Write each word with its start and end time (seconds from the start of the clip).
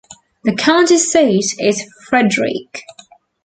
The 0.43 0.55
county 0.55 0.97
seat 0.97 1.57
is 1.59 1.83
Frederick. 2.07 2.83